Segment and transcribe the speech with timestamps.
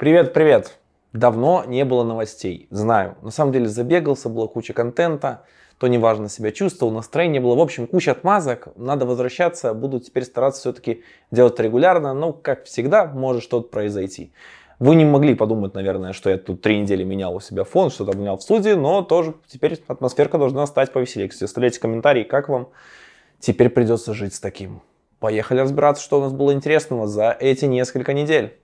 [0.00, 0.78] Привет, привет.
[1.12, 3.18] Давно не было новостей, знаю.
[3.20, 5.42] На самом деле забегался, была куча контента,
[5.78, 7.54] то неважно себя чувствовал, настроение было.
[7.54, 13.04] В общем, куча отмазок, надо возвращаться, буду теперь стараться все-таки делать регулярно, но, как всегда,
[13.04, 14.32] может что-то произойти.
[14.78, 18.16] Вы не могли подумать, наверное, что я тут три недели менял у себя фон, что-то
[18.16, 21.28] менял в студии, но тоже теперь атмосферка должна стать повеселее.
[21.28, 22.70] Кстати, оставляйте комментарии, как вам
[23.38, 24.80] теперь придется жить с таким.
[25.18, 28.56] Поехали разбираться, что у нас было интересного за эти несколько недель.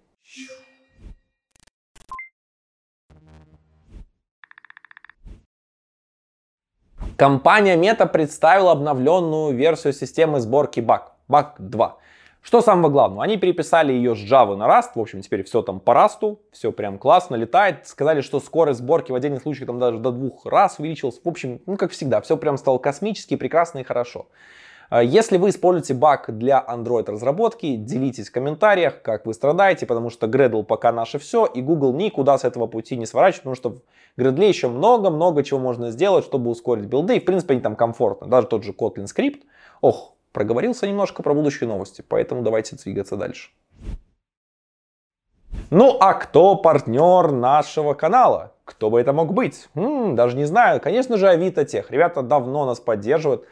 [7.16, 11.96] Компания Meta представила обновленную версию системы сборки Bug, Bug 2.
[12.42, 13.24] Что самого главного?
[13.24, 14.90] Они переписали ее с Java на Rust.
[14.94, 16.36] В общем, теперь все там по Rust.
[16.52, 17.86] Все прям классно, летает.
[17.86, 21.18] Сказали, что скорость сборки в отдельных случаях там даже до двух раз увеличилась.
[21.24, 24.26] В общем, ну как всегда, все прям стало космически, прекрасно и хорошо.
[24.88, 30.10] А если вы используете баг для Android разработки, делитесь в комментариях, как вы страдаете, потому
[30.10, 33.70] что Gradle пока наше все, и Google никуда с этого пути не сворачивает, потому что
[33.70, 37.74] в Gradle еще много-много чего можно сделать, чтобы ускорить билды, и в принципе они там
[37.74, 38.28] комфортно.
[38.28, 39.44] Даже тот же Kotlin скрипт.
[39.80, 43.50] Ох, проговорился немножко про будущие новости, поэтому давайте двигаться дальше.
[45.70, 48.52] Ну а кто партнер нашего канала?
[48.64, 49.68] Кто бы это мог быть?
[49.74, 50.80] М-м, даже не знаю.
[50.80, 51.90] Конечно же, Авито Тех.
[51.90, 53.44] Ребята давно нас поддерживают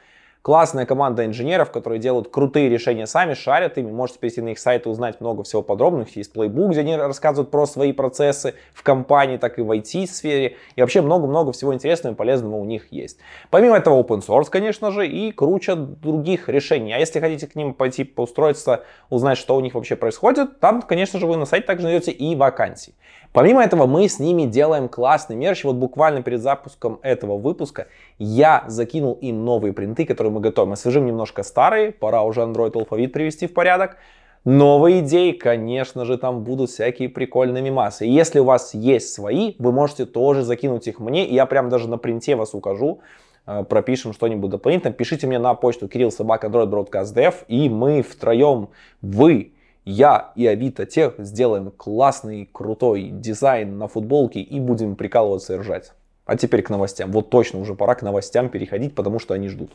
[0.44, 3.90] классная команда инженеров, которые делают крутые решения сами, шарят ими.
[3.90, 6.06] Можете перейти на их сайт и узнать много всего подробного.
[6.14, 10.56] Есть плейбук, где они рассказывают про свои процессы в компании, так и в IT-сфере.
[10.76, 13.20] И вообще много-много всего интересного и полезного у них есть.
[13.48, 16.92] Помимо этого open source, конечно же, и круче других решений.
[16.92, 21.18] А если хотите к ним пойти поустроиться, узнать, что у них вообще происходит, там, конечно
[21.18, 22.92] же, вы на сайте также найдете и вакансии.
[23.34, 25.64] Помимо этого, мы с ними делаем классный мерч.
[25.64, 30.72] Вот буквально перед запуском этого выпуска я закинул им новые принты, которые мы готовим.
[30.72, 33.96] Освежим немножко старые, пора уже Android алфавит привести в порядок.
[34.44, 38.06] Новые идеи, конечно же, там будут всякие прикольные мемасы.
[38.06, 41.88] И если у вас есть свои, вы можете тоже закинуть их мне, я прям даже
[41.88, 43.00] на принте вас укажу,
[43.46, 44.92] э, пропишем что-нибудь дополнительно.
[44.92, 48.68] Пишите мне на почту Кирилл Собак Android Broadcast Dev, и мы втроем,
[49.00, 49.54] вы
[49.86, 55.92] я и Авито Тех сделаем классный, крутой дизайн на футболке и будем прикалываться и ржать.
[56.24, 57.12] А теперь к новостям.
[57.12, 59.72] Вот точно уже пора к новостям переходить, потому что они ждут.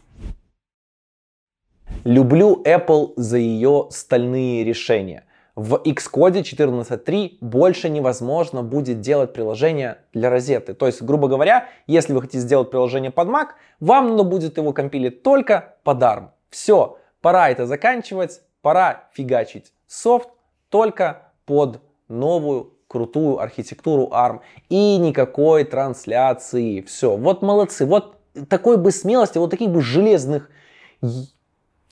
[2.03, 5.25] Люблю Apple за ее стальные решения.
[5.55, 10.73] В Xcode 14.3 больше невозможно будет делать приложение для розеты.
[10.73, 13.47] То есть, грубо говоря, если вы хотите сделать приложение под Mac,
[13.81, 16.29] вам надо будет его компилить только под ARM.
[16.49, 20.29] Все, пора это заканчивать, пора фигачить софт
[20.69, 26.81] только под новую крутую архитектуру ARM и никакой трансляции.
[26.81, 28.15] Все, вот молодцы, вот
[28.49, 30.49] такой бы смелости, вот таких бы железных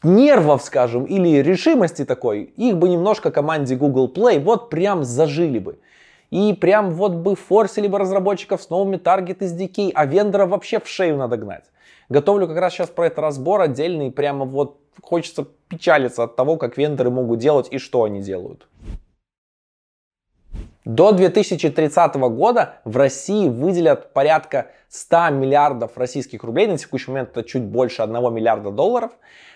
[0.03, 5.79] нервов, скажем, или решимости такой, их бы немножко команде Google Play вот прям зажили бы.
[6.31, 10.87] И прям вот бы форсили бы разработчиков с новыми таргет SDK, а вендора вообще в
[10.87, 11.65] шею надо гнать.
[12.09, 16.77] Готовлю как раз сейчас про это разбор отдельный, прямо вот хочется печалиться от того, как
[16.77, 18.67] вендоры могут делать и что они делают.
[20.87, 27.43] До 2030 года в России выделят порядка 100 миллиардов российских рублей, на текущий момент это
[27.43, 29.11] чуть больше 1 миллиарда долларов,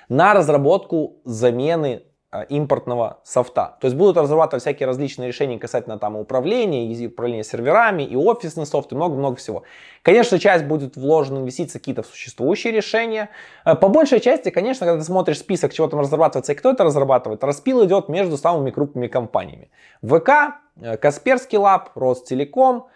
[0.09, 2.03] на разработку замены
[2.49, 3.77] импортного софта.
[3.81, 8.65] То есть будут разрабатывать всякие различные решения касательно там управления, и управления серверами, и офисный
[8.65, 9.63] софт, и много-много всего.
[10.01, 13.29] Конечно, часть будет вложена инвестиции какие-то в существующие решения.
[13.65, 16.85] Э, по большей части, конечно, когда ты смотришь список, чего там разрабатывается и кто это
[16.85, 19.69] разрабатывает, распил идет между самыми крупными компаниями.
[20.01, 22.87] ВК, э, Касперский Лаб, Ростелеком,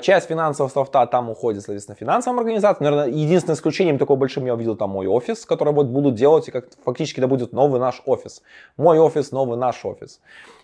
[0.00, 2.90] часть финансового софта там уходит, соответственно, финансовым организациям.
[2.90, 6.50] Наверное, единственным исключением такого большим я увидел там мой офис, который вот будут делать, и
[6.50, 8.42] как фактически это будет новый наш офис.
[8.76, 10.20] Мой офис, новый наш офис.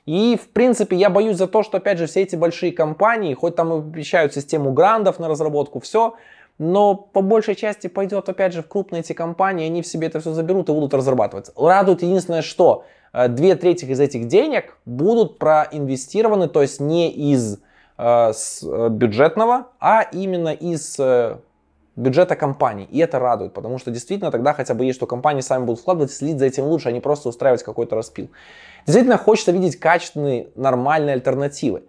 [0.07, 3.55] И, в принципе, я боюсь за то, что, опять же, все эти большие компании, хоть
[3.55, 6.15] там обещают систему грандов на разработку, все,
[6.59, 10.21] но по большей части пойдет, опять же, в крупные эти компании, они в себе это
[10.21, 11.51] все заберут и будут разрабатывать.
[11.57, 17.59] Радует единственное, что э, две трети из этих денег будут проинвестированы, то есть не из
[18.03, 21.37] с э, бюджетного, а именно из э,
[21.95, 22.89] бюджета компании.
[22.91, 26.11] И это радует, потому что действительно тогда хотя бы есть, что компании сами будут вкладывать,
[26.11, 28.29] следить за этим лучше, а не просто устраивать какой-то распил.
[28.87, 31.85] Действительно хочется видеть качественные, нормальные альтернативы.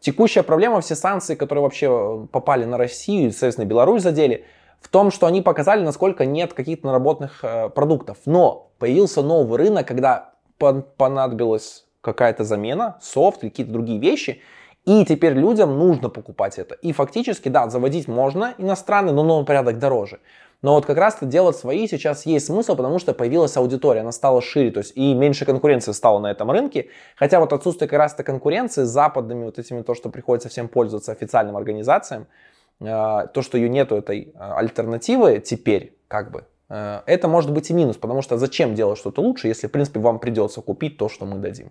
[0.00, 4.44] Текущая проблема, все санкции, которые вообще попали на Россию и, соответственно, Беларусь задели,
[4.80, 8.18] в том, что они показали, насколько нет каких-то наработанных э, продуктов.
[8.26, 14.40] Но появился новый рынок, когда понадобилась какая-то замена, софт или какие-то другие вещи–
[14.86, 16.76] и теперь людям нужно покупать это.
[16.76, 20.20] И фактически, да, заводить можно иностранный, но новый порядок дороже.
[20.62, 24.40] Но вот как раз-то делать свои сейчас есть смысл, потому что появилась аудитория, она стала
[24.40, 26.88] шире, то есть и меньше конкуренции стало на этом рынке.
[27.16, 31.12] Хотя вот отсутствие как раз-то конкуренции с западными вот этими, то, что приходится всем пользоваться
[31.12, 32.26] официальным организациям,
[32.80, 37.70] э, то, что ее нету этой э, альтернативы теперь, как бы, э, это может быть
[37.70, 41.08] и минус, потому что зачем делать что-то лучше, если, в принципе, вам придется купить то,
[41.08, 41.70] что мы дадим.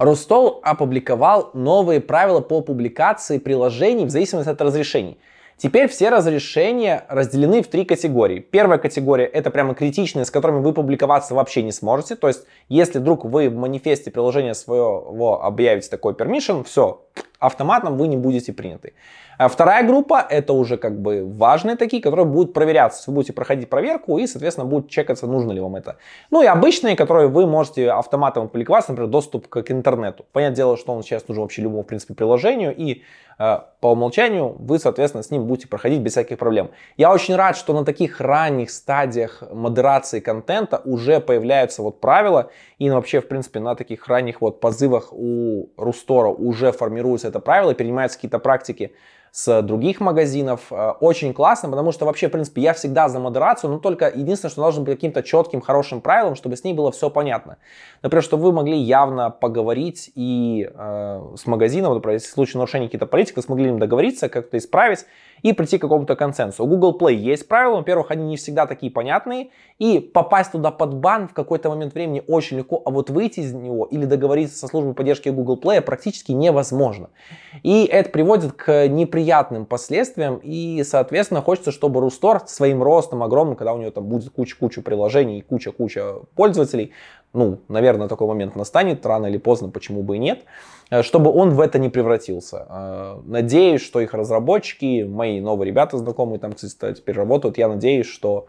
[0.00, 5.18] Ростол опубликовал новые правила по публикации приложений в зависимости от разрешений.
[5.58, 8.38] Теперь все разрешения разделены в три категории.
[8.38, 12.16] Первая категория это прямо критичные, с которыми вы публиковаться вообще не сможете.
[12.16, 17.02] То есть, если вдруг вы в манифесте приложения своего объявите такой permission, все,
[17.38, 18.94] автоматом вы не будете приняты.
[19.40, 23.10] А вторая группа это уже как бы важные такие, которые будут проверяться.
[23.10, 25.96] Вы будете проходить проверку и, соответственно, будет чекаться, нужно ли вам это.
[26.30, 30.26] Ну и обычные, которые вы можете автоматом опубликоваться, например, доступ к, интернету.
[30.32, 32.76] Понятное дело, что он сейчас нужен вообще любому, в принципе, приложению.
[32.76, 33.00] И
[33.40, 36.70] по умолчанию вы, соответственно, с ним будете проходить без всяких проблем.
[36.98, 42.50] Я очень рад, что на таких ранних стадиях модерации контента уже появляются вот правила.
[42.78, 47.74] И вообще, в принципе, на таких ранних вот позывах у Рустора уже формируется это правило,
[47.74, 48.92] перенимаются какие-то практики
[49.32, 50.66] с других магазинов.
[50.70, 54.50] Э, очень классно, потому что вообще, в принципе, я всегда за модерацию, но только единственное,
[54.50, 57.58] что должен быть каким-то четким, хорошим правилом, чтобы с ней было все понятно.
[58.02, 62.86] Например, чтобы вы могли явно поговорить и э, с магазином, например, если в случае нарушения
[62.86, 65.06] каких-то политик, вы смогли договориться, как-то исправить
[65.42, 66.64] и прийти к какому-то консенсусу.
[66.64, 70.94] У Google Play есть правила, во-первых, они не всегда такие понятные, и попасть туда под
[70.94, 74.66] бан в какой-то момент времени очень легко, а вот выйти из него или договориться со
[74.66, 77.10] службой поддержки Google Play практически невозможно.
[77.62, 83.72] И это приводит к неприятным последствиям, и, соответственно, хочется, чтобы Рустор своим ростом огромным, когда
[83.72, 86.92] у него там будет куча-куча приложений и куча-куча пользователей,
[87.32, 90.44] ну, наверное, такой момент настанет, рано или поздно, почему бы и нет,
[91.02, 92.66] чтобы он в это не превратился.
[92.68, 98.06] Э, надеюсь, что их разработчики, мои новые ребята знакомые там, кстати, теперь работают, я надеюсь,
[98.06, 98.46] что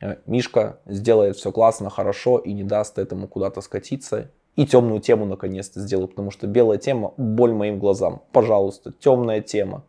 [0.00, 4.30] э, Мишка сделает все классно, хорошо и не даст этому куда-то скатиться.
[4.56, 8.22] И темную тему наконец-то сделаю, потому что белая тема– боль моим глазам.
[8.32, 9.84] Пожалуйста, темная тема.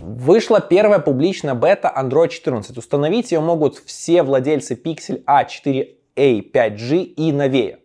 [0.00, 2.76] Вышла первая публичная бета Android 14.
[2.78, 7.81] Установить ее могут все владельцы Pixel A4 A 5G и новее.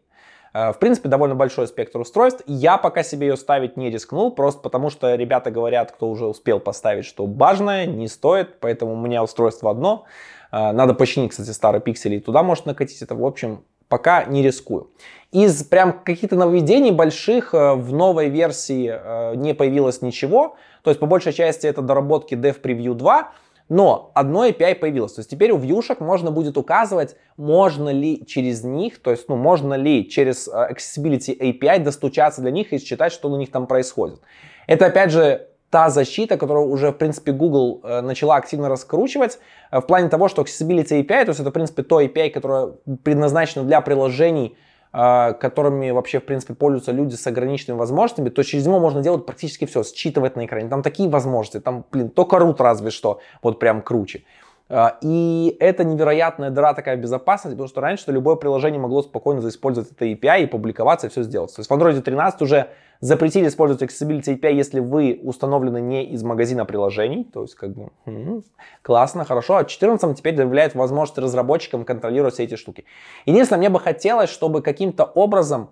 [0.53, 2.41] Э, в принципе, довольно большой спектр устройств.
[2.47, 6.59] Я пока себе ее ставить не рискнул, просто потому что ребята говорят, кто уже успел
[6.59, 10.05] поставить, что важное, не стоит, поэтому у меня устройство одно.
[10.51, 13.15] Э, надо починить, кстати, старые пиксели и туда может накатить это.
[13.15, 14.89] В общем, пока не рискую.
[15.31, 20.55] Из прям каких-то нововведений больших э, в новой версии не появилось ничего.
[20.83, 23.31] То есть, по большей части, это доработки Dev Preview 2,
[23.69, 25.13] но одно API появилось.
[25.13, 29.35] То есть теперь у вьюшек можно будет указывать, можно ли через них, то есть ну,
[29.35, 33.67] можно ли через э, Accessibility API достучаться для них и считать, что у них там
[33.67, 34.21] происходит.
[34.67, 39.39] Это опять же та защита, которую уже, в принципе, Google э, начала активно раскручивать
[39.71, 42.73] э, в плане того, что Accessibility API, то есть это, в принципе, то API, которое
[43.03, 44.55] предназначено для приложений,
[44.97, 49.65] которыми вообще, в принципе, пользуются люди с ограниченными возможностями, то через него можно делать практически
[49.65, 50.69] все, считывать на экране.
[50.69, 54.23] Там такие возможности, там, блин, только root разве что, вот прям круче.
[54.69, 59.91] А, и это невероятная дыра такая безопасности, потому что раньше любое приложение могло спокойно заиспользовать
[59.91, 61.55] это API и публиковаться и все сделать.
[61.55, 62.67] То есть в Android 13 уже
[62.99, 67.29] запретили использовать Accessibility API, если вы установлены не из магазина приложений.
[67.31, 68.43] То есть как бы м-м,
[68.81, 69.57] классно, хорошо.
[69.57, 72.83] А 14 теперь добавляет возможность разработчикам контролировать все эти штуки.
[73.25, 75.69] Единственное, мне бы хотелось, чтобы каким-то образом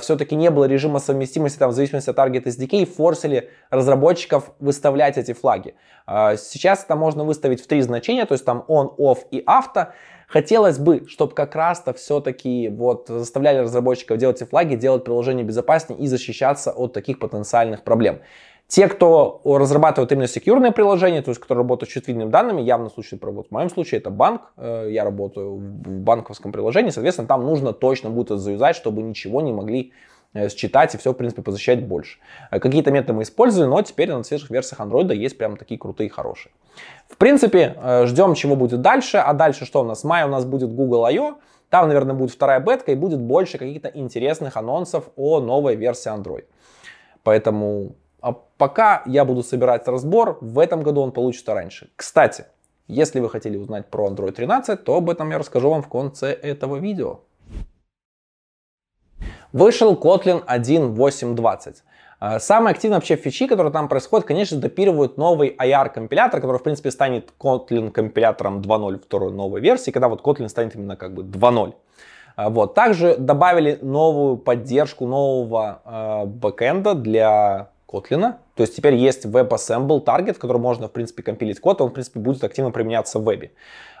[0.00, 5.32] все-таки не было режима совместимости там, в зависимости от Target SDK, форсили разработчиков выставлять эти
[5.32, 5.74] флаги.
[6.06, 9.88] Э, сейчас это можно выставить в три значения, то есть там on, off и авто.
[10.26, 15.98] Хотелось бы, чтобы как раз-то все-таки вот заставляли разработчиков делать эти флаги, делать приложение безопаснее
[15.98, 18.20] и защищаться от таких потенциальных проблем.
[18.68, 23.16] Те, кто разрабатывает именно секьюрные приложения, то есть которые работают с чувствительными данными, явно случай
[23.22, 27.72] вот в моем случае это банк, э, я работаю в банковском приложении, соответственно, там нужно
[27.72, 28.40] точно будет это
[28.76, 29.92] чтобы ничего не могли
[30.34, 32.18] э, считать и все, в принципе, позащищать больше.
[32.50, 36.10] Э, какие-то методы мы используем, но теперь на свежих версиях Android есть прям такие крутые,
[36.10, 36.52] хорошие.
[37.08, 39.16] В принципе, ждем, чего будет дальше.
[39.16, 40.02] А дальше что у нас?
[40.02, 41.38] В мае у нас будет Google I.O.,
[41.70, 46.44] там, наверное, будет вторая бетка и будет больше каких-то интересных анонсов о новой версии Android.
[47.24, 51.90] Поэтому а пока я буду собирать разбор, в этом году он получится раньше.
[51.96, 52.46] Кстати,
[52.88, 56.32] если вы хотели узнать про Android 13, то об этом я расскажу вам в конце
[56.32, 57.20] этого видео.
[59.52, 61.76] Вышел Kotlin 1.8.20.
[62.20, 66.62] А, самые активные вообще фичи, которые там происходят, конечно, допиливают новый IR компилятор, который, в
[66.62, 71.22] принципе, станет Kotlin компилятором 2.0 второй новой версии, когда вот Kotlin станет именно как бы
[71.22, 71.74] 2.0.
[72.36, 72.74] А, вот.
[72.74, 78.34] Также добавили новую поддержку нового э, бэкэнда для Kotlin.
[78.54, 81.92] То есть теперь есть WebAssembly Target, в котором можно, в принципе, компилить код, он, в
[81.92, 83.52] принципе, будет активно применяться в вебе.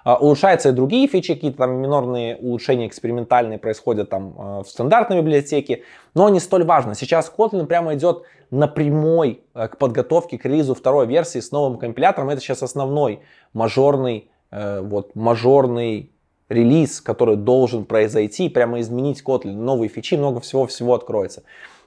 [0.04, 5.18] А, улучшаются и другие фичи, какие-то там минорные улучшения экспериментальные происходят там а, в стандартной
[5.18, 6.94] библиотеке, но не столь важно.
[6.94, 12.30] Сейчас Kotlin прямо идет напрямой а, к подготовке к релизу второй версии с новым компилятором.
[12.30, 13.20] Это сейчас основной
[13.52, 16.12] мажорный, э, вот, мажорный
[16.48, 21.42] релиз, который должен произойти, прямо изменить Kotlin, новые фичи, много всего-всего откроется.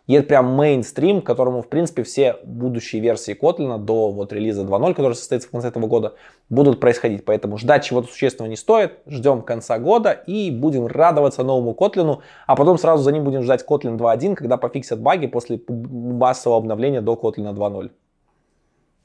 [0.08, 4.63] И это прям мейнстрим, к которому, в принципе, все будущие версии Kotlin до вот релиза
[4.63, 6.15] 2.0, который состоится в конце этого года,
[6.50, 7.24] будут происходить.
[7.24, 9.00] Поэтому ждать чего-то существенного не стоит.
[9.05, 12.20] Ждем конца года и будем радоваться новому Kotlin.
[12.48, 17.01] А потом сразу за ним будем ждать Kotlin 2.1, когда пофиксят баги после массового обновления
[17.01, 17.91] до Kotlin 2.0.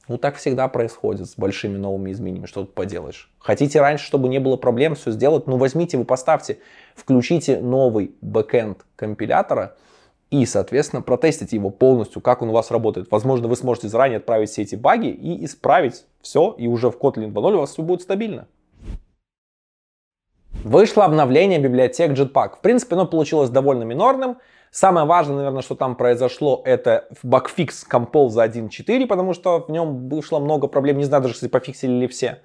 [0.09, 3.29] Ну, так всегда происходит с большими новыми изменениями, что тут поделаешь.
[3.39, 5.47] Хотите раньше, чтобы не было проблем все сделать?
[5.47, 6.59] Ну, возьмите, вы поставьте,
[6.95, 9.75] включите новый бэкэнд компилятора–
[10.29, 13.09] и, соответственно, протестить его полностью, как он у вас работает.
[13.11, 17.31] Возможно, вы сможете заранее отправить все эти баги и исправить все, и уже в Kotlin
[17.31, 18.47] 2.0 у вас все будет стабильно.
[20.63, 22.57] Вышло обновление библиотек Jetpack.
[22.57, 24.37] В принципе, оно получилось довольно минорным.
[24.69, 30.09] Самое важное, наверное, что там произошло, это багфикс Compose за 1.4, потому что в нем
[30.09, 30.97] вышло много проблем.
[30.97, 32.41] Не знаю даже, если пофиксили ли все.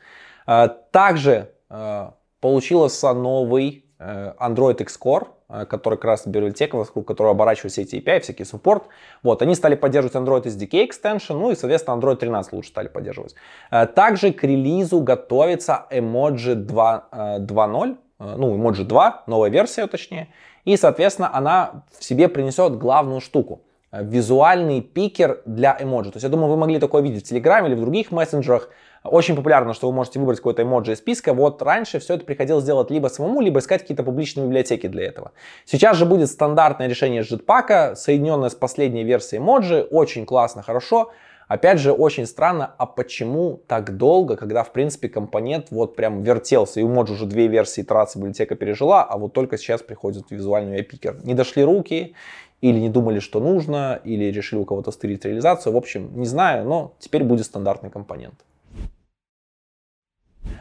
[0.47, 7.31] А, также а, получился новый э, Android Xcore, Э, который как раз библиотека, вокруг которой
[7.31, 8.85] оборачиваются эти API, всякий суппорт.
[9.23, 13.35] Вот, они стали поддерживать Android SDK extension, ну и, соответственно, Android 13 лучше стали поддерживать.
[13.71, 20.29] Э, также к релизу готовится Emoji 2.0, э, ну, Emoji 2, новая версия точнее,
[20.65, 26.11] и, соответственно, она в себе принесет главную штуку визуальный пикер для эмоджи.
[26.11, 28.71] То есть я думаю, вы могли такое видеть в Телеграме или в других мессенджерах.
[29.05, 31.35] Очень популярно, что вы можете выбрать какой-то эмоджи из списка.
[31.35, 35.33] Вот раньше все это приходилось делать либо самому, либо искать какие-то публичные библиотеки для этого.
[35.65, 39.83] Сейчас же будет стандартное решение Jetpack, соединенное с последней версией эмоджи.
[39.91, 41.11] Очень классно, хорошо.
[41.49, 46.81] Опять же, очень странно, а почему так долго, когда, в принципе, компонент вот прям вертелся,
[46.81, 50.83] и у Моджи уже две версии итерации библиотека пережила, а вот только сейчас приходит визуальный
[50.83, 51.19] пикер.
[51.25, 52.15] Не дошли руки,
[52.63, 55.75] или не думали, что нужно, или решили у кого-то стырить реализацию.
[55.75, 58.37] В общем, не знаю, но теперь будет стандартный компонент.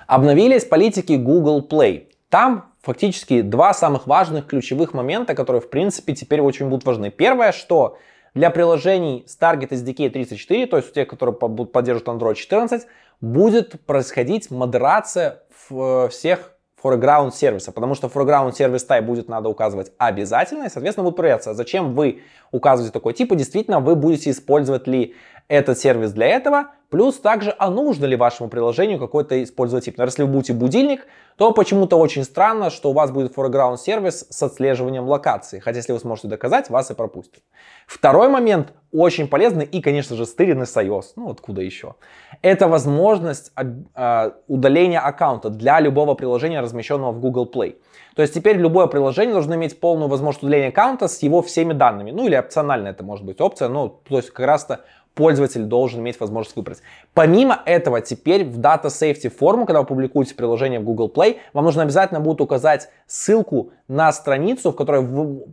[0.07, 2.07] Обновились политики Google Play.
[2.29, 7.11] Там фактически два самых важных ключевых момента, которые в принципе теперь очень будут важны.
[7.11, 7.97] Первое, что
[8.33, 12.87] для приложений с Target SDK 34, то есть у тех, которые поддерживают Android 14,
[13.19, 19.91] будет происходить модерация э, всех foreground сервиса, потому что foreground сервис type будет надо указывать
[19.97, 22.21] обязательно, и, соответственно, будет проверяться, зачем вы
[22.51, 25.13] указываете такой тип, и действительно вы будете использовать ли
[25.47, 29.93] этот сервис для этого, плюс также, а нужно ли вашему приложению какой-то использовать тип.
[29.93, 31.07] Например, если вы будете будильник,
[31.37, 35.93] то почему-то очень странно, что у вас будет foreground сервис с отслеживанием локации, хотя если
[35.93, 37.41] вы сможете доказать, вас и пропустят.
[37.87, 41.95] Второй момент, очень полезный и, конечно же, стыренный с iOS, ну откуда еще,
[42.41, 47.77] это возможность э, удаления аккаунта для любого приложения, размещенного в Google Play.
[48.15, 52.11] То есть теперь любое приложение должно иметь полную возможность удаления аккаунта с его всеми данными.
[52.11, 54.81] Ну или опционально это может быть опция, ну то есть как раз-то
[55.13, 56.81] пользователь должен иметь возможность выбрать.
[57.13, 61.65] Помимо этого, теперь в Data Safety форму, когда вы публикуете приложение в Google Play, вам
[61.65, 65.05] нужно обязательно будет указать ссылку на страницу, в которой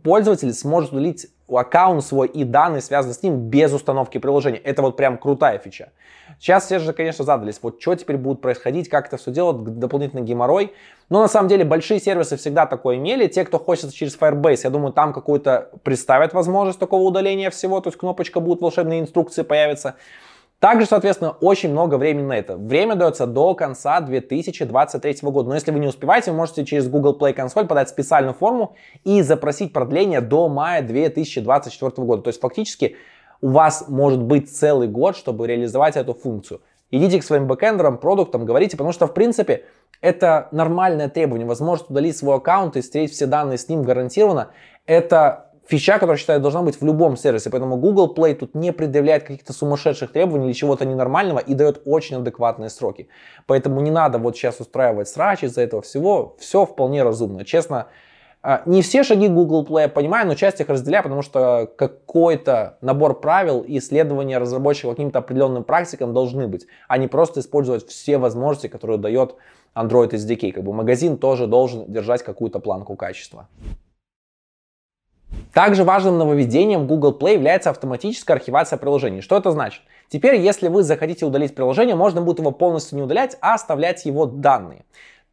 [0.03, 4.59] пользователь сможет удалить аккаунт свой и данные, связанные с ним, без установки приложения.
[4.59, 5.89] Это вот прям крутая фича.
[6.39, 10.21] Сейчас все же, конечно, задались, вот что теперь будет происходить, как это все делать, дополнительный
[10.23, 10.73] геморрой.
[11.09, 13.27] Но на самом деле большие сервисы всегда такое имели.
[13.27, 17.89] Те, кто хочет через Firebase, я думаю, там какую-то представят возможность такого удаления всего, то
[17.89, 19.95] есть кнопочка будет, волшебные инструкции появятся.
[20.59, 22.57] Также, соответственно, очень много времени на это.
[22.57, 25.47] Время дается до конца 2023 года.
[25.47, 28.75] Но если вы не успеваете, вы можете через Google Play консоль подать специальную форму
[29.05, 32.23] и запросить продление до мая 2024 года.
[32.23, 32.97] То есть фактически
[33.41, 36.59] у вас может быть целый год, чтобы реализовать эту функцию.
[36.91, 39.63] Идите к своим бэкэндерам, продуктам, говорите, потому что, в принципе,
[40.01, 41.47] это нормальное требование.
[41.47, 44.49] Возможность удалить свой аккаунт и стереть все данные с ним гарантированно.
[44.85, 47.49] Это фича, которая, считаю, должна быть в любом сервисе.
[47.51, 52.17] Поэтому Google Play тут не предъявляет каких-то сумасшедших требований или чего-то ненормального и дает очень
[52.17, 53.07] адекватные сроки.
[53.45, 56.35] Поэтому не надо вот сейчас устраивать срач из-за этого всего.
[56.39, 57.45] Все вполне разумно.
[57.45, 57.85] Честно,
[58.41, 62.79] а, не все шаги Google Play я понимаю, но часть их разделяю, потому что какой-то
[62.81, 68.17] набор правил и исследования разработчиков каким-то определенным практикам должны быть, а не просто использовать все
[68.17, 69.35] возможности, которые дает
[69.75, 70.51] Android SDK.
[70.51, 73.47] Как бы магазин тоже должен держать какую-то планку качества.
[75.53, 79.21] Также важным нововведением Google Play является автоматическая архивация приложений.
[79.21, 79.81] Что это значит?
[80.07, 84.25] Теперь, если вы захотите удалить приложение, можно будет его полностью не удалять, а оставлять его
[84.25, 84.83] данные.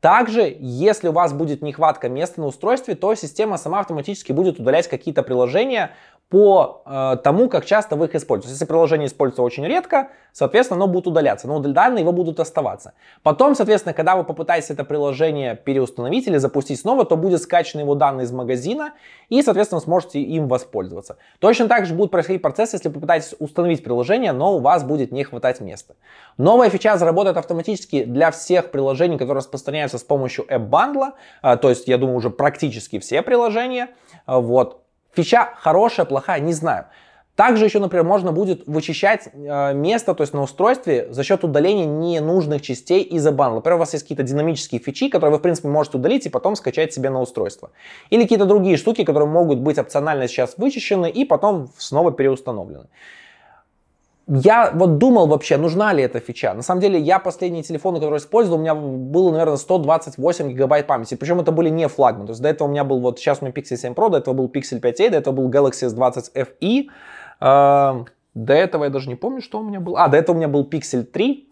[0.00, 4.88] Также, если у вас будет нехватка места на устройстве, то система сама автоматически будет удалять
[4.88, 5.92] какие-то приложения
[6.28, 8.52] по э, тому, как часто вы их используете.
[8.52, 12.94] Если приложение используется очень редко, соответственно, оно будет удаляться, но данные его будут оставаться.
[13.22, 17.94] Потом, соответственно, когда вы попытаетесь это приложение переустановить или запустить снова, то будет скачаны его
[17.94, 18.94] данные из магазина,
[19.28, 21.16] и, соответственно, сможете им воспользоваться.
[21.38, 25.22] Точно так же будет происходить процесс, если попытаетесь установить приложение, но у вас будет не
[25.22, 25.94] хватать места.
[26.38, 31.12] Новая фича заработает автоматически для всех приложений, которые распространяются с помощью App Bundle,
[31.44, 33.90] э, то есть, я думаю, уже практически все приложения.
[34.26, 34.85] Э, вот.
[35.16, 36.86] Фича хорошая, плохая, не знаю.
[37.36, 41.84] Также еще, например, можно будет вычищать э, место, то есть на устройстве, за счет удаления
[41.84, 43.56] ненужных частей из-за бандла.
[43.56, 46.56] Например, у вас есть какие-то динамические фичи, которые вы, в принципе, можете удалить и потом
[46.56, 47.72] скачать себе на устройство.
[48.08, 52.86] Или какие-то другие штуки, которые могут быть опционально сейчас вычищены и потом снова переустановлены.
[54.28, 56.52] Я вот думал вообще, нужна ли эта фича.
[56.52, 61.14] На самом деле, я последние телефоны, которые использовал, у меня было, наверное, 128 гигабайт памяти.
[61.14, 62.26] Причем это были не флагманы.
[62.26, 64.18] То есть до этого у меня был, вот сейчас у меня Pixel 7 Pro, до
[64.18, 66.86] этого был Pixel 5a, до этого был Galaxy S20 FE.
[67.40, 68.04] Э,
[68.34, 69.96] до этого я даже не помню, что у меня был.
[69.96, 71.48] А, до этого у меня был Pixel 3.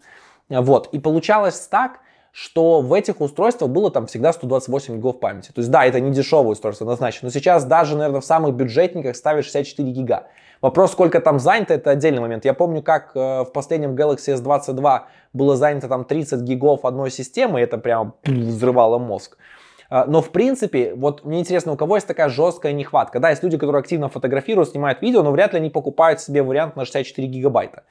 [0.49, 0.89] Вот.
[0.91, 1.99] И получалось так,
[2.35, 5.53] что в этих устройствах было там всегда 128 гигов памяти.
[5.53, 9.15] То есть да, это не дешевое устройство однозначно, но сейчас даже, наверное, в самых бюджетниках
[9.15, 10.27] ставят 64 гига.
[10.59, 12.43] Вопрос, сколько там занято, это отдельный момент.
[12.43, 17.61] Я помню, как э, в последнем Galaxy S22 было занято там 30 гигов одной системы,
[17.61, 19.37] и это прям взрывало мозг.
[19.89, 23.21] Э, но в принципе, вот мне интересно, у кого есть такая жесткая нехватка.
[23.21, 26.75] Да, есть люди, которые активно фотографируют, снимают видео, но вряд ли они покупают себе вариант
[26.75, 27.83] на 64 гигабайта.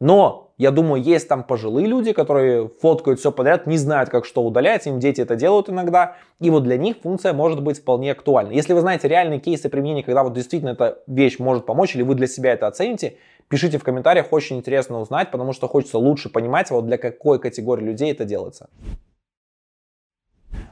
[0.00, 4.44] Но, я думаю, есть там пожилые люди, которые фоткают все подряд, не знают, как что
[4.44, 8.52] удалять, им дети это делают иногда, и вот для них функция может быть вполне актуальна.
[8.52, 12.14] Если вы знаете реальные кейсы применения, когда вот действительно эта вещь может помочь, или вы
[12.14, 13.16] для себя это оцените,
[13.48, 17.84] пишите в комментариях, очень интересно узнать, потому что хочется лучше понимать, вот для какой категории
[17.84, 18.68] людей это делается.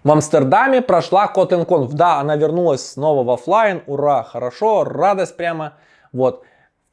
[0.04, 1.88] В Амстердаме прошла Kotlin.
[1.92, 3.82] Да, она вернулась снова в офлайн.
[3.88, 5.74] Ура, хорошо, радость прямо.
[6.12, 6.44] Вот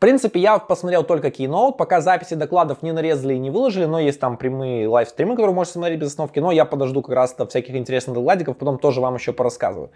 [0.03, 4.19] принципе, я посмотрел только Keynote, пока записи докладов не нарезали и не выложили, но есть
[4.19, 7.73] там прямые лайвстримы, которые можете смотреть без остановки, но я подожду как раз до всяких
[7.73, 9.91] интересных докладиков, потом тоже вам еще порассказываю.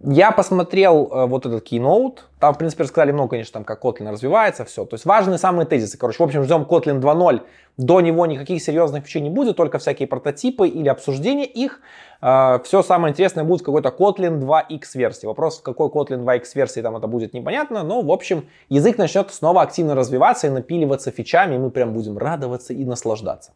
[0.00, 4.10] Я посмотрел э, вот этот Keynote, там, в принципе, рассказали много, конечно, там, как Kotlin
[4.10, 4.84] развивается, все.
[4.84, 5.96] То есть важные самые тезисы.
[5.96, 7.40] Короче, в общем, ждем Kotlin 2.0.
[7.78, 11.80] До него никаких серьезных вещей не будет, только всякие прототипы или обсуждение их.
[12.20, 15.26] А, Все самое интересное будет какой-то Kotlin 2x версии.
[15.26, 19.32] Вопрос, в какой Kotlin 2x версии там это будет непонятно, но в общем язык начнет
[19.32, 23.52] снова активно развиваться и напиливаться фичами, и мы прям будем радоваться и наслаждаться.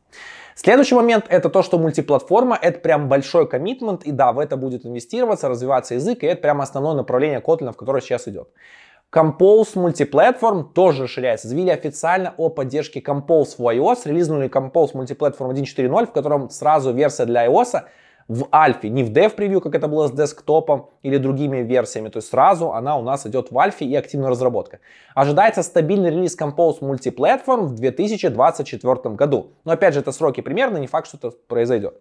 [0.62, 4.84] Следующий момент это то, что мультиплатформа это прям большой коммитмент, и да, в это будет
[4.84, 8.50] инвестироваться, развиваться язык, и это прям основное направление Kotlin, в которое сейчас идет.
[9.10, 11.48] Compose Multiplatform тоже расширяется.
[11.48, 17.24] Заявили официально о поддержке Compose в iOS, релизнули Compose Multiplatform 1.4.0, в котором сразу версия
[17.24, 17.84] для iOS
[18.28, 22.08] в альфе, не в dev превью, как это было с десктопом или другими версиями.
[22.08, 24.78] То есть сразу она у нас идет в альфе и активная разработка.
[25.14, 29.52] Ожидается стабильный релиз Compose Multiplatform в 2024 году.
[29.64, 32.00] Но опять же, это сроки примерно, не факт, что это произойдет.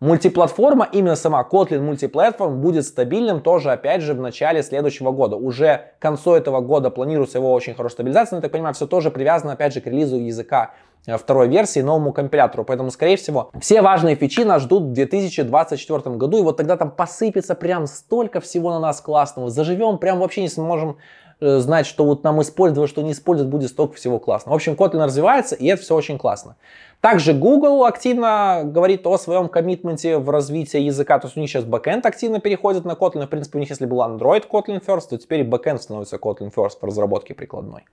[0.00, 5.36] Мультиплатформа, именно сама Kotlin Multiplatform будет стабильным тоже, опять же, в начале следующего года.
[5.36, 8.86] Уже к концу этого года планируется его очень хорошая стабилизация, но, я так понимаю, все
[8.86, 10.74] тоже привязано, опять же, к релизу языка
[11.06, 12.62] э, второй версии, новому компилятору.
[12.62, 16.90] Поэтому, скорее всего, все важные фичи нас ждут в 2024 году, и вот тогда там
[16.90, 19.48] посыпется прям столько всего на нас классного.
[19.48, 20.98] Заживем, прям вообще не сможем
[21.40, 24.52] знать, что вот нам использовать, что не использовать, будет столько всего классно.
[24.52, 26.56] В общем, Kotlin развивается, и это все очень классно.
[27.00, 31.18] Также Google активно говорит о своем commitment е в развитии языка.
[31.18, 33.26] То есть у них сейчас бэкэнд активно переходит на Kotlin.
[33.26, 36.52] В принципе, у них если был Android Kotlin First, то теперь и бэкэнд становится Kotlin
[36.54, 37.84] First в разработке прикладной.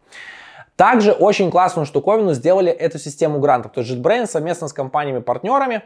[0.76, 3.74] Также очень классную штуковину сделали эту систему грантов.
[3.74, 5.84] То есть JetBrains совместно с компаниями-партнерами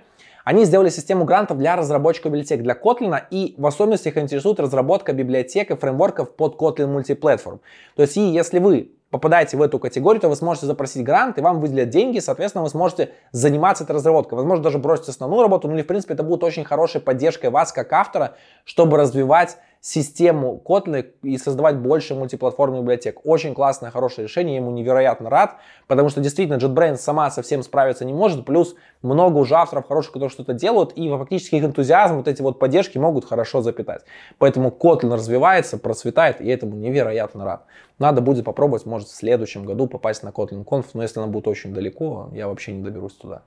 [0.48, 5.12] они сделали систему грантов для разработчиков библиотек для Kotlin, и в особенности их интересует разработка
[5.12, 7.60] библиотек и фреймворков под Kotlin Multiplatform.
[7.98, 11.42] То есть, и если вы попадаете в эту категорию, то вы сможете запросить грант, и
[11.42, 14.38] вам выделят деньги, соответственно, вы сможете заниматься этой разработкой.
[14.38, 17.74] Возможно, даже бросить основную работу, ну или, в принципе, это будет очень хорошей поддержкой вас,
[17.74, 23.20] как автора, чтобы развивать систему Kotlin и создавать больше мультиплатформенных библиотек.
[23.24, 25.56] Очень классное, хорошее решение, я ему невероятно рад,
[25.88, 30.30] потому что действительно JetBrains сама совсем справиться не может, плюс много уже авторов хороших, которые
[30.30, 34.04] что-то делают, и фактически их энтузиазм, вот эти вот поддержки могут хорошо запитать.
[34.38, 37.66] Поэтому Kotlin развивается, процветает, и этому невероятно рад.
[38.00, 41.48] Надо будет попробовать, может, в следующем году попасть на Kotlin Conf, но если она будет
[41.48, 43.42] очень далеко, я вообще не доберусь туда.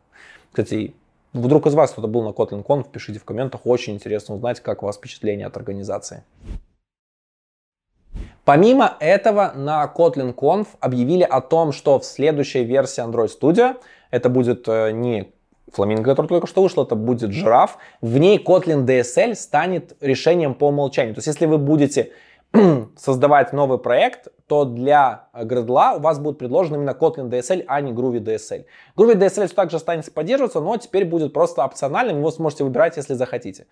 [0.52, 0.94] Кстати,
[1.32, 4.82] Вдруг из вас кто-то был на Kotlin Conf, пишите в комментах, очень интересно узнать, как
[4.82, 6.24] у вас впечатление от организации.
[8.44, 13.76] Помимо этого, на Kotlin Conf объявили о том, что в следующей версии Android Studio,
[14.10, 15.32] это будет э, не
[15.72, 20.68] Flamingo, который только что вышел, это будет жираф, в ней Kotlin DSL станет решением по
[20.68, 21.14] умолчанию.
[21.14, 22.10] То есть, если вы будете
[22.96, 27.92] создавать новый проект, то для Gradle у вас будет предложен именно Kotlin DSL, а не
[27.92, 28.64] Groovy DSL.
[28.96, 33.66] Groovy DSL также останется поддерживаться, но теперь будет просто опциональным, вы сможете выбирать, если захотите.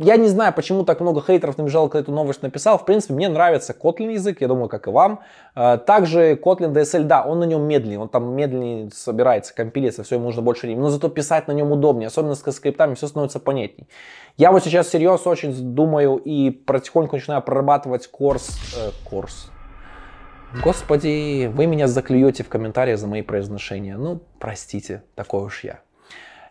[0.00, 2.78] Я не знаю, почему так много хейтеров набежало, когда эту новость написал.
[2.78, 5.20] В принципе, мне нравится Kotlin язык, я думаю, как и вам.
[5.54, 10.14] А, также Kotlin DSL, да, он на нем медленнее, он там медленнее собирается, компилится, все,
[10.14, 10.82] ему нужно больше времени.
[10.82, 13.88] Но зато писать на нем удобнее, особенно с скриптами, все становится понятней.
[14.36, 18.56] Я вот сейчас серьезно очень думаю и потихоньку начинаю прорабатывать курс...
[18.76, 19.50] Э, курс.
[20.62, 23.96] Господи, вы меня заклюете в комментариях за мои произношения.
[23.96, 25.80] Ну, простите, такой уж я.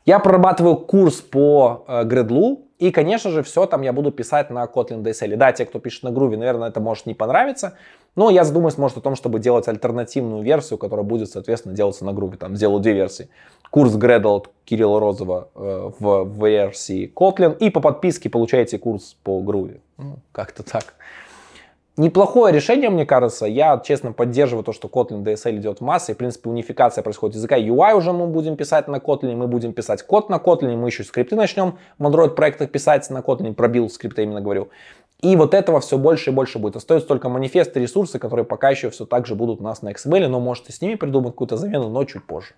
[0.07, 4.63] Я прорабатываю курс по э, Gradle, и, конечно же, все там я буду писать на
[4.63, 5.35] Kotlin DSL.
[5.35, 7.73] Да, те, кто пишет на Groovy, наверное, это может не понравиться,
[8.15, 12.11] но я задумаюсь, может, о том, чтобы делать альтернативную версию, которая будет, соответственно, делаться на
[12.11, 12.37] Groovy.
[12.37, 13.27] Там сделаю две версии.
[13.69, 19.41] Курс Gradle от Кирилла Розова э, в версии Kotlin, и по подписке получаете курс по
[19.41, 19.81] Groovy.
[19.97, 20.93] Ну, как-то так.
[21.97, 23.47] Неплохое решение, мне кажется.
[23.47, 26.11] Я, честно, поддерживаю то, что Kotlin DSL идет в массы.
[26.11, 27.57] И, в принципе, унификация происходит языка.
[27.57, 31.03] UI уже мы будем писать на Kotlin, мы будем писать код на Kotlin, мы еще
[31.03, 34.69] скрипты начнем в Android проектах писать на Kotlin, пробил скрипты, именно говорю.
[35.21, 36.75] И вот этого все больше и больше будет.
[36.75, 40.27] Остаются только манифесты, ресурсы, которые пока еще все так же будут у нас на XML,
[40.27, 42.53] но можете с ними придумать какую-то замену, но чуть позже.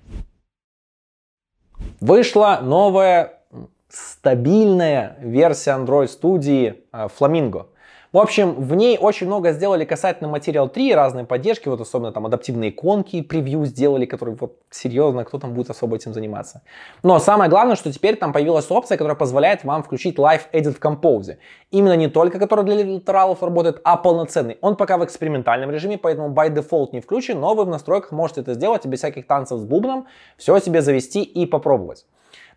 [2.02, 3.40] Вышла новая
[3.88, 7.68] стабильная версия Android студии э, Flamingo.
[8.12, 12.26] В общем, в ней очень много сделали касательно Material 3, разные поддержки, вот особенно там
[12.26, 16.64] адаптивные иконки, превью сделали, которые вот серьезно, кто там будет особо этим заниматься.
[17.04, 20.80] Но самое главное, что теперь там появилась опция, которая позволяет вам включить Live Edit в
[20.80, 21.38] Compose.
[21.70, 24.58] Именно не только который для литералов работает, а полноценный.
[24.62, 28.42] Он пока в экспериментальном режиме, поэтому by default не включен, но вы в настройках можете
[28.42, 32.06] это сделать и без всяких танцев с бубном все себе завести и попробовать.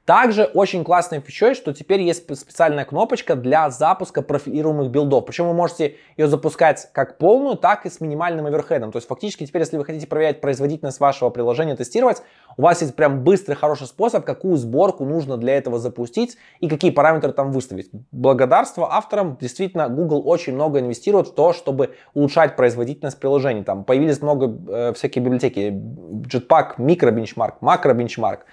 [0.04, 5.24] Также очень классная фичой, что теперь есть специальная кнопочка для запуска профилируемых билдов.
[5.26, 8.90] Причем вы можете ее запускать как полную, так и с минимальным оверхедом.
[8.90, 12.22] То есть фактически теперь, если вы хотите проверять производительность вашего приложения, тестировать,
[12.56, 16.90] у вас есть прям быстрый, хороший способ, какую сборку нужно для этого запустить и какие
[16.90, 17.88] параметры там выставить.
[18.10, 19.38] Благодарство авторам.
[19.40, 23.62] Действительно, Google очень много инвестирует в то, чтобы улучшать производительность приложений.
[23.62, 25.70] Там появились много э, всяких библиотеки.
[25.70, 28.46] Jetpack, микробенчмарк, макробенчмарк.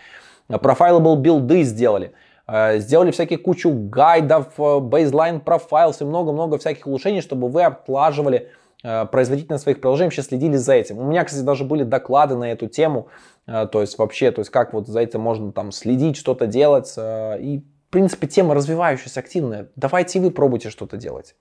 [0.49, 2.13] Profilable билды сделали.
[2.51, 8.49] Э, сделали всякие кучу гайдов, baseline э, profiles и много-много всяких улучшений, чтобы вы отлаживали
[8.83, 10.97] э, производительность своих приложений, вообще следили за этим.
[10.97, 13.07] У меня, кстати, даже были доклады на эту тему,
[13.45, 16.93] то есть вообще, то есть как вот за этим можно там следить, что-то делать.
[16.97, 19.69] И, в принципе, тема развивающаяся, активная.
[19.75, 21.35] Давайте вы пробуйте что-то делать.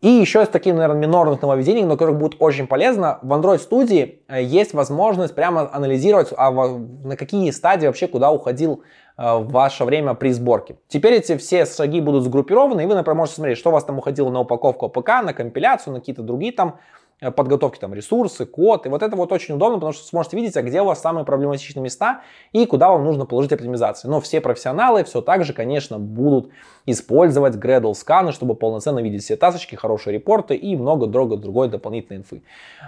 [0.00, 4.14] И еще из таких, наверное, минорных нововведений, но которых будет очень полезно, в Android Studio
[4.28, 8.82] э, есть возможность прямо анализировать, а на какие стадии вообще куда уходил
[9.18, 10.76] э, ваше время при сборке.
[10.88, 13.98] Теперь эти все шаги будут сгруппированы, и вы, например, можете смотреть, что у вас там
[13.98, 16.78] уходило на упаковку APK, на компиляцию, на какие-то другие там
[17.20, 18.86] подготовки там ресурсы, код.
[18.86, 21.24] И вот это вот очень удобно, потому что сможете видеть, а где у вас самые
[21.24, 24.08] проблематичные места и куда вам нужно положить оптимизации.
[24.08, 26.50] Но все профессионалы все так же, конечно, будут
[26.86, 32.42] использовать Gradle сканы, чтобы полноценно видеть все тасочки, хорошие репорты и много-много другой дополнительной инфы.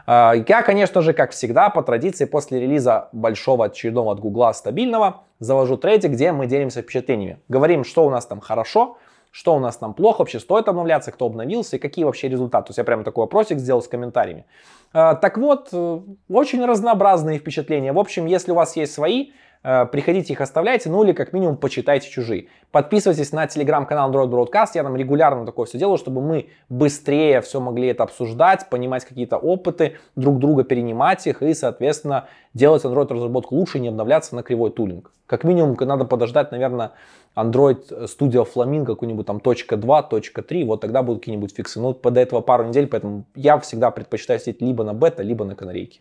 [0.06, 5.22] А, я, конечно же, как всегда, по традиции, после релиза большого очередного от Гугла стабильного,
[5.38, 7.38] завожу треды, где мы делимся впечатлениями.
[7.48, 8.96] Говорим, что у нас там хорошо,
[9.32, 12.66] что у нас там плохо, вообще стоит обновляться, кто обновился и какие вообще результаты.
[12.66, 14.44] То есть я прямо такой вопросик сделал с комментариями.
[14.92, 17.92] А, так вот, э, очень разнообразные впечатления.
[17.92, 19.30] В общем, если у вас есть свои,
[19.62, 22.48] приходите их оставляйте, ну или как минимум почитайте чужие.
[22.70, 27.60] Подписывайтесь на телеграм-канал Android Broadcast, я там регулярно такое все делаю, чтобы мы быстрее все
[27.60, 33.54] могли это обсуждать, понимать какие-то опыты, друг друга перенимать их и, соответственно, делать Android разработку
[33.54, 35.12] лучше и не обновляться на кривой тулинг.
[35.26, 36.92] Как минимум, надо подождать, наверное,
[37.34, 41.80] Android Studio Flamingo какой-нибудь там точка .2, точка .3, вот тогда будут какие-нибудь фиксы.
[41.80, 45.54] Но до этого пару недель, поэтому я всегда предпочитаю сидеть либо на бета, либо на
[45.54, 46.00] канарейке.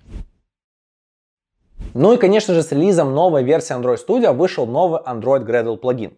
[1.93, 6.13] Ну и, конечно же, с релизом новой версии Android Studio вышел новый Android Gradle плагин.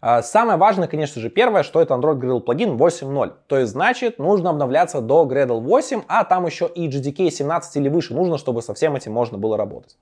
[0.00, 3.32] А, самое важное, конечно же, первое, что это Android Gradle плагин 8.0.
[3.46, 7.88] То есть, значит, нужно обновляться до Gradle 8, а там еще и GDK 17 или
[7.88, 9.96] выше нужно, чтобы со всем этим можно было работать.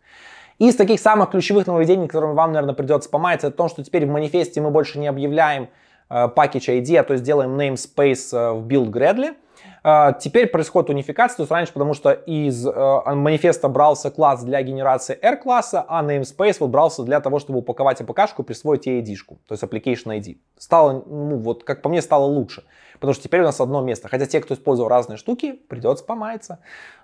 [0.59, 4.11] Из таких самых ключевых нововведений, которыми вам, наверное, придется помаяться, это то, что теперь в
[4.11, 5.69] манифесте мы больше не объявляем
[6.13, 9.35] package ID, а то есть делаем namespace э, в build Gradle.
[9.85, 12.71] Э, теперь происходит унификация, то есть раньше, потому что из э,
[13.15, 18.43] манифеста брался класс для генерации R-класса, а namespace вот брался для того, чтобы упаковать APK-шку
[18.43, 20.39] присвоить ей ID-шку, то есть application ID.
[20.59, 22.65] Стало, ну вот, как по мне, стало лучше.
[22.95, 24.09] потому что теперь у нас одно место.
[24.09, 26.61] Хотя те, кто использовал разные штуки, придется помаяться.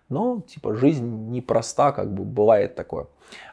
[0.09, 3.07] Но, типа, жизнь непроста, как бы бывает такое.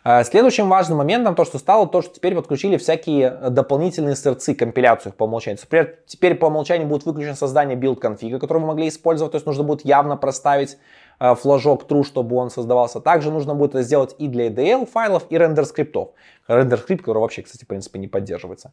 [0.04, 5.14] А, следующим важным моментом, то, что стало, то, что теперь подключили всякие дополнительные сорцы, компиляцию
[5.14, 5.60] по умолчанию.
[5.62, 9.36] Например, теперь по умолчанию будет выключено создание build config а, который вы могли использовать, то
[9.36, 10.78] есть нужно будет явно проставить
[11.20, 13.00] Э, флажок true, чтобы он создавался.
[13.00, 16.10] Также нужно будет это сделать и для AIDL файлов, и RenderScript ов.
[16.48, 18.72] RenderScript, который вообще, кстати, в принципе не поддерживается.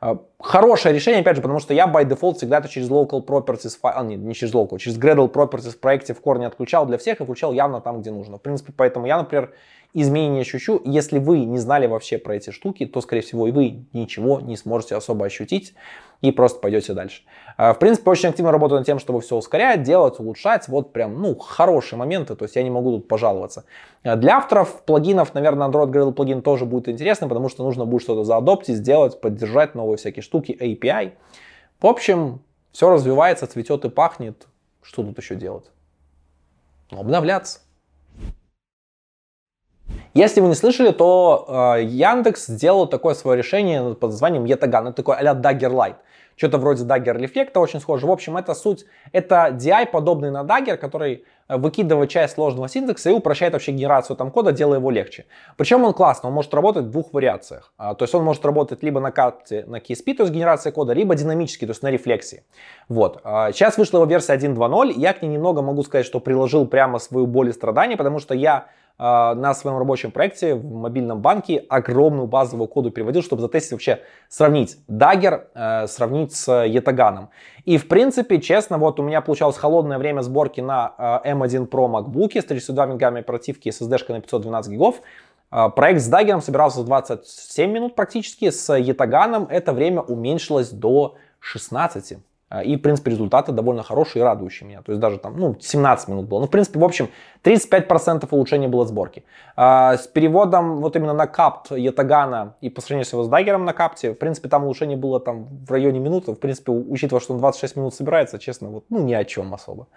[0.00, 3.78] Э, хорошее решение, опять же, потому что я by default всегда это через local properties
[3.82, 7.20] а, не, не через local, через Gradle properties в проекте в корне отключал для всех
[7.20, 8.36] и включал явно там, где нужно.
[8.38, 9.54] В принципе, поэтому я, например,
[9.94, 10.82] изменения ощущу.
[10.84, 14.56] Если вы не знали вообще про эти штуки, то, скорее всего, и вы ничего не
[14.56, 15.74] сможете особо ощутить
[16.20, 17.22] и просто пойдете дальше.
[17.56, 20.68] А, в принципе, очень активно работаю над тем, чтобы все ускорять, делать, улучшать.
[20.68, 23.64] Вот прям, ну, хорошие моменты, то есть я не могу тут пожаловаться.
[24.06, 28.02] А, для авторов плагинов, наверное, Android Gradle плагин тоже будет интересно, потому что нужно будет
[28.02, 31.12] что-то заадоптить, сделать, поддержать новые всякие штуки, API.
[31.80, 32.40] В общем,
[32.70, 34.46] все развивается, цветет и пахнет.
[34.80, 35.70] Что тут еще делать?
[36.90, 37.60] Обновляться.
[40.14, 44.84] Если вы не слышали, то э, Яндекс сделал такое свое решение под названием Yetagan.
[44.84, 45.96] Это такой а-ля Dagger Lite.
[46.36, 48.06] Что-то вроде Dagger Reflect, очень схоже.
[48.06, 53.08] В общем, это суть, это DI, подобный на Dagger, который э, выкидывает часть сложного синтекса
[53.08, 55.24] и упрощает вообще генерацию там кода, делая его легче.
[55.56, 57.72] Причем он классно, он может работать в двух вариациях.
[57.78, 60.92] А, то есть он может работать либо на карте на KSP, то есть генерация кода,
[60.92, 62.44] либо динамически, то есть на рефлексии.
[62.88, 63.20] Вот.
[63.24, 66.98] А, сейчас вышла его версия 1.2.0, я к ней немного могу сказать, что приложил прямо
[66.98, 68.66] свою боль и страдания, потому что я
[68.98, 74.00] а, на своем рабочем проекте в мобильном банке огромную базовую коду переводил, чтобы затестить вообще,
[74.28, 75.86] сравнить Dagger, э,
[76.32, 77.28] с Yetagan.
[77.64, 81.88] И в принципе, честно, вот у меня получалось холодное время сборки на M1 э, Pro
[81.90, 84.96] MacBook с 32 мегами оперативки и SSD на 512 гигов.
[85.50, 91.16] А, проект с Dagger собирался за 27 минут практически, с Yetagan это время уменьшилось до
[91.40, 92.18] 16.
[92.48, 94.82] А, и, в принципе, результаты довольно хорошие и радующие меня.
[94.82, 96.40] То есть даже там, ну, 17 минут было.
[96.40, 97.08] Ну, в принципе, в общем,
[97.42, 99.24] 35% улучшения было сборки.
[99.56, 104.12] А, с переводом вот именно на капт Ятагана и по сравнению с Даггером на капте,
[104.12, 106.32] в принципе, там улучшение было там в районе минуты.
[106.32, 109.88] В принципе, учитывая, что он 26 минут собирается, честно, вот, ну, ни о чем особо.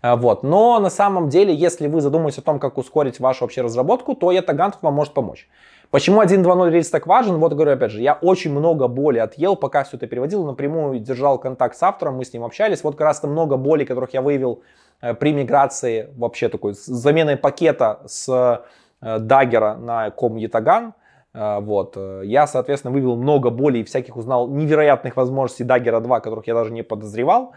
[0.00, 0.44] А, вот.
[0.44, 4.30] Но на самом деле, если вы задумаетесь о том, как ускорить вашу вообще разработку, то
[4.30, 5.48] Ятаган вам может помочь.
[5.90, 7.38] Почему 1.2.0 релиз так важен?
[7.38, 11.36] Вот говорю опять же, я очень много боли отъел, пока все это переводил, напрямую держал
[11.38, 12.84] контакт с автором, мы с ним общались.
[12.84, 14.62] Вот как раз много боли, которых я выявил
[15.00, 18.28] э, при миграции вообще такой с заменой пакета с
[19.02, 20.94] Dagger э, на ком Ятаган.
[21.34, 21.96] Э, вот.
[22.22, 26.72] Я, соответственно, вывел много боли и всяких узнал невероятных возможностей Dagger 2, которых я даже
[26.72, 27.52] не подозревал.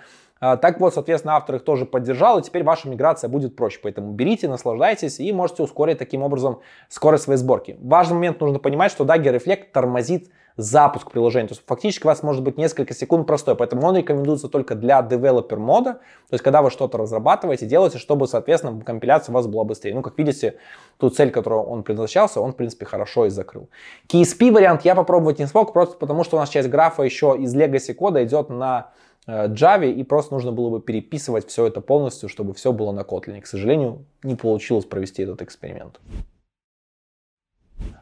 [0.46, 3.80] А, так вот, соответственно, автор их тоже поддержал, и теперь ваша миграция будет проще.
[3.82, 7.78] Поэтому берите, наслаждайтесь и можете ускорить таким образом скорость своей сборки.
[7.80, 11.48] Важный момент нужно понимать, что Dagger Reflect тормозит запуск приложения.
[11.48, 15.02] То есть фактически у вас может быть несколько секунд простой, поэтому он рекомендуется только для
[15.02, 15.94] девелопер мода.
[15.94, 19.96] То есть когда вы что-то разрабатываете, делаете, чтобы, соответственно, компиляция у вас была быстрее.
[19.96, 20.58] Ну, как видите,
[20.98, 23.70] ту цель, которую он предназначался, он, в принципе, хорошо и закрыл.
[24.12, 27.56] KSP вариант я попробовать не смог, просто потому что у нас часть графа еще из
[27.56, 28.92] legacy кода идет на
[29.28, 33.42] Java, и просто нужно было бы переписывать все это полностью, чтобы все было на Kotlin.
[33.42, 36.00] К сожалению, не получилось провести этот эксперимент.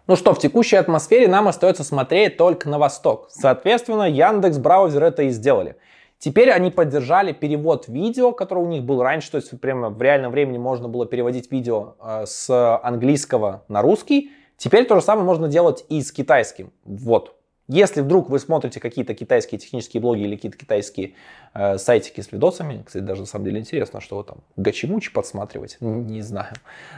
[0.07, 3.27] Ну что, в текущей атмосфере нам остается смотреть только на восток.
[3.29, 5.77] Соответственно, Яндекс браузер это и сделали.
[6.17, 10.31] Теперь они поддержали перевод видео, который у них был раньше, то есть прямо в реальном
[10.31, 14.31] времени можно было переводить видео э, с английского на русский.
[14.55, 16.71] Теперь то же самое можно делать и с китайским.
[16.86, 17.36] Вот,
[17.71, 21.13] если вдруг вы смотрите какие-то китайские технические блоги или какие-то китайские
[21.53, 25.77] э, сайтики с видосами, кстати, даже на самом деле интересно, что вы там гачимучи подсматривать,
[25.79, 26.53] не знаю.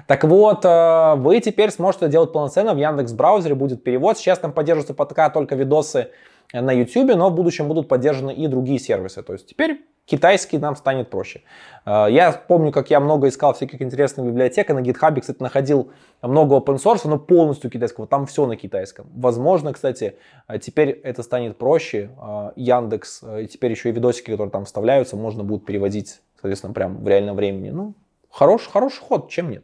[0.07, 4.17] Так вот, э, вы теперь сможете делать полноценно в Яндекс браузере, будет перевод.
[4.17, 6.09] Сейчас там поддерживаются пока только видосы
[6.51, 9.21] на YouTube, но в будущем будут поддержаны и другие сервисы.
[9.21, 11.41] То есть теперь китайский нам станет проще.
[11.85, 15.91] Э, я помню, как я много искал всяких интересных библиотек, и на GitHub, кстати, находил
[16.21, 19.07] много open source, но полностью китайского, там все на китайском.
[19.15, 22.11] Возможно, кстати, э, теперь это станет проще.
[22.21, 27.03] Э, Яндекс, и теперь еще и видосики, которые там вставляются, можно будет переводить, соответственно, прям
[27.03, 27.69] в реальном времени.
[27.69, 27.93] Ну,
[28.29, 29.63] хороший, хороший ход, чем нет.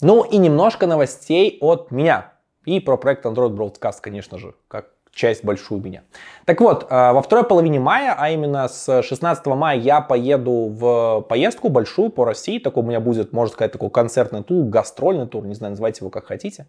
[0.00, 2.32] Ну и немножко новостей от меня.
[2.64, 6.02] И про проект Android Broadcast, конечно же, как часть большую меня.
[6.44, 11.22] Так вот, э, во второй половине мая, а именно с 16 мая я поеду в
[11.28, 12.58] поездку большую по России.
[12.58, 16.10] Такой у меня будет, можно сказать, такой концертный тур, гастрольный тур, не знаю, называйте его
[16.10, 16.66] как хотите.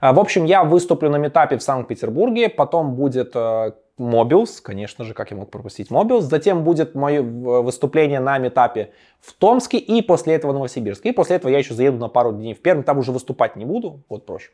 [0.00, 3.36] Э, в общем, я выступлю на метапе в Санкт-Петербурге, потом будет
[4.00, 6.22] Mobius, конечно же, как я мог пропустить Mobius.
[6.22, 11.10] Затем будет мое выступление на метапе в Томске и после этого в Новосибирске.
[11.10, 13.66] И после этого я еще заеду на пару дней в Пермь, там уже выступать не
[13.66, 14.48] буду, вот проще.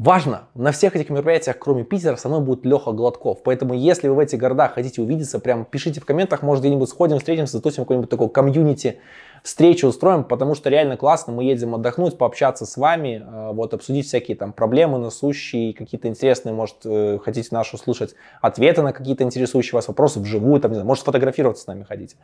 [0.00, 3.42] Важно, на всех этих мероприятиях, кроме Питера, со мной будет Леха Гладков.
[3.42, 7.18] Поэтому, если вы в этих городах хотите увидеться, прям пишите в комментах, может где-нибудь сходим,
[7.18, 8.98] встретимся, затусим какой-нибудь такой комьюнити,
[9.42, 14.06] встречу устроим, потому что реально классно, мы едем отдохнуть, пообщаться с вами, э, вот обсудить
[14.06, 19.76] всякие там проблемы насущие, какие-то интересные, может, э, хотите наши услышать ответы на какие-то интересующие
[19.76, 22.16] вас вопросы вживую, там, не знаю, может, сфотографироваться с нами хотите.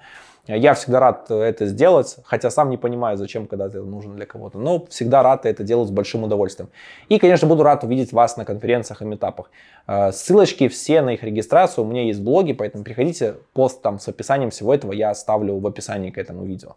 [0.46, 4.58] Я всегда рад это сделать, хотя сам не понимаю, зачем, когда это нужно для кого-то,
[4.58, 6.70] но всегда рад это делать с большим удовольствием.
[7.08, 9.50] И, конечно, буду рад увидеть вас на конференциях и метапах.
[9.86, 13.98] Э, ссылочки все на их регистрацию у меня есть в блоге, поэтому приходите, пост там
[13.98, 16.76] с описанием всего этого я оставлю в описании к этому видео.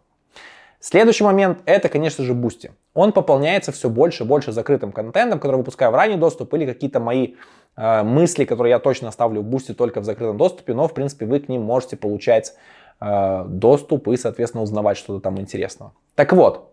[0.80, 2.70] Следующий момент это, конечно же, Boosty.
[2.94, 7.00] Он пополняется все больше и больше закрытым контентом, который выпускаю в ранний доступ или какие-то
[7.00, 7.34] мои
[7.76, 11.26] э, мысли, которые я точно оставлю в Boosty только в закрытом доступе, но, в принципе,
[11.26, 12.54] вы к ним можете получать
[12.98, 15.92] э, доступ и, соответственно, узнавать что-то там интересного.
[16.14, 16.69] Так вот,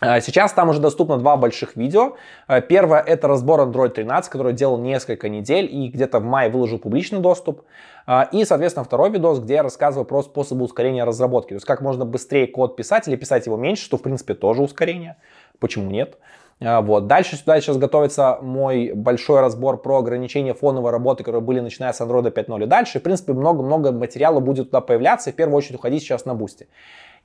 [0.00, 2.14] сейчас там уже доступно два больших видео.
[2.46, 6.78] А, первое это разбор Android 13, который делал несколько недель и где-то в мае выложил
[6.78, 7.62] публичный доступ.
[8.06, 11.48] А, и, соответственно, второй видос, где я рассказываю про способы ускорения разработки.
[11.48, 14.62] То есть как можно быстрее код писать или писать его меньше, что в принципе тоже
[14.62, 15.16] ускорение.
[15.58, 16.16] Почему нет?
[16.60, 17.06] Вот.
[17.06, 22.00] Дальше сюда сейчас готовится мой большой разбор про ограничения фоновой работы, которые были начиная с
[22.00, 22.98] Android 5.0 и дальше.
[22.98, 25.30] В принципе, много-много материала будет туда появляться.
[25.30, 26.66] И в первую очередь уходить сейчас на бусте.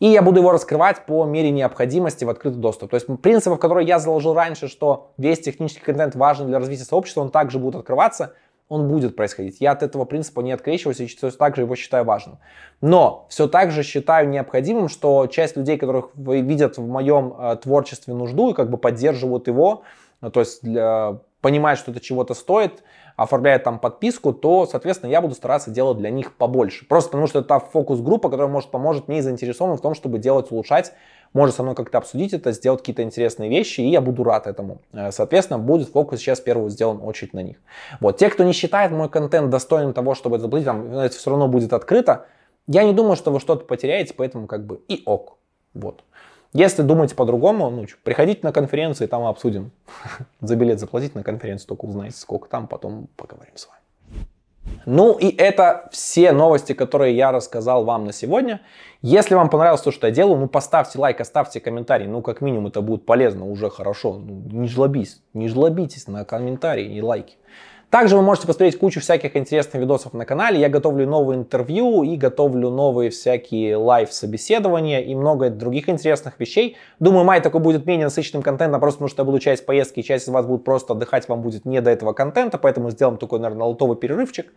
[0.03, 2.89] И я буду его раскрывать по мере необходимости в открытый доступ.
[2.91, 7.21] То есть принципов, которые я заложил раньше, что весь технический контент важен для развития сообщества,
[7.21, 8.33] он также будет открываться,
[8.67, 9.61] он будет происходить.
[9.61, 12.39] Я от этого принципа не открещиваюсь и все так же его считаю важным.
[12.81, 18.13] Но все так же считаю необходимым, что часть людей, которых видят в моем э, творчестве
[18.13, 19.83] нужду и как бы поддерживают его,
[20.19, 22.83] ну, то есть для, понимают, что это чего-то стоит,
[23.15, 26.85] оформляют там подписку, то, соответственно, я буду стараться делать для них побольше.
[26.87, 30.51] Просто потому что это фокус-группа, которая может поможет мне и заинтересован в том, чтобы делать,
[30.51, 30.93] улучшать,
[31.33, 34.81] может со мной как-то обсудить это, сделать какие-то интересные вещи, и я буду рад этому.
[34.93, 37.57] Э, соответственно, будет фокус сейчас первый сделан очень на них.
[37.99, 41.29] Вот, те, кто не считает мой контент достойным того, чтобы это заплатить, там, это все
[41.29, 42.25] равно будет открыто,
[42.67, 45.37] я не думаю, что вы что-то потеряете, поэтому как бы и ок.
[45.73, 46.03] Вот.
[46.53, 49.71] Если думаете по-другому, ну, приходите на конференции, там обсудим.
[50.41, 53.83] За билет заплатить на конференцию, только узнаете, сколько там, потом поговорим с вами.
[54.85, 58.61] Ну и это все новости, которые я рассказал вам на сегодня.
[59.01, 62.07] Если вам понравилось то, что я делаю, ну поставьте лайк, оставьте комментарий.
[62.07, 64.13] Ну как минимум это будет полезно, уже хорошо.
[64.13, 67.35] Ну, не жлобись, не жлобитесь на комментарии и лайки.
[67.93, 70.59] Также вы можете посмотреть кучу всяких интересных видосов на канале.
[70.59, 76.75] Я готовлю новые интервью и готовлю новые всякие лайв-собеседования и много других интересных вещей.
[76.99, 80.27] Думаю, май такой будет менее насыщенным контентом, просто потому что я буду часть поездки, часть
[80.27, 83.67] из вас будет просто отдыхать, вам будет не до этого контента, поэтому сделаем такой, наверное,
[83.67, 84.51] лотовый перерывчик.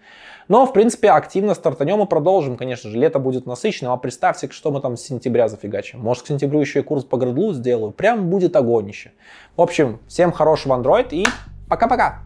[0.48, 2.96] Но, в принципе, активно стартанем и продолжим, конечно же.
[2.96, 6.00] Лето будет насыщенным, а представьте, что мы там с сентября зафигачим.
[6.00, 7.92] Может, к сентябрю еще и курс по градлу сделаю.
[7.92, 9.12] Прям будет огонище.
[9.58, 11.26] В общем, всем хорошего Android и
[11.68, 12.25] пока-пока!